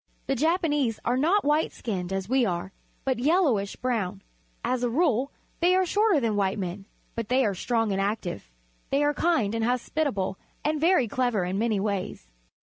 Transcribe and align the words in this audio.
The 0.25 0.33
Japanese 0.35 0.99
are 1.05 1.15
not 1.15 1.45
white 1.45 1.71
skinned, 1.71 2.11
as 2.11 2.27
we 2.27 2.43
are, 2.43 2.73
but 3.05 3.19
yellowish 3.19 3.75
brown. 3.75 4.23
As 4.65 4.81
a 4.81 4.89
rule 4.89 5.31
they 5.59 5.75
are 5.75 5.85
shorter 5.85 6.19
than 6.19 6.35
white 6.35 6.57
men, 6.57 6.85
but 7.13 7.29
they 7.29 7.45
are 7.45 7.53
strong 7.53 7.91
and 7.91 8.01
active. 8.01 8.49
They 8.89 9.03
are 9.03 9.13
kind 9.13 9.53
and 9.53 9.63
hospitable 9.63 10.39
and 10.65 10.81
very 10.81 11.07
clever 11.07 11.43
in 11.43 11.59
many 11.59 11.79
ways. 11.79 12.27